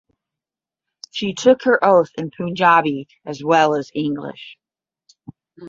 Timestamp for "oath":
1.85-2.09